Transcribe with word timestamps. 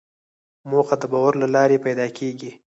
موخه 0.69 0.95
د 1.01 1.03
باور 1.11 1.33
له 1.41 1.47
لارې 1.55 1.77
پیدا 1.85 2.07
کېږي. 2.17 2.51